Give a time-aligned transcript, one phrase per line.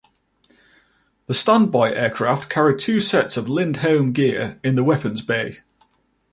[1.27, 5.59] The standby aircraft carried two sets of Lindholme Gear in the weapons bay.